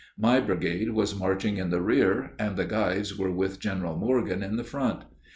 [0.17, 4.55] My brigade was marching in the rear, and the guides were with General Morgan in
[4.55, 5.03] the front.